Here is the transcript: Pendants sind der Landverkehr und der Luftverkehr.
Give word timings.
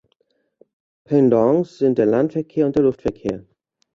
Pendants 1.05 1.77
sind 1.77 1.99
der 1.99 2.07
Landverkehr 2.07 2.65
und 2.65 2.75
der 2.75 2.81
Luftverkehr. 2.81 3.45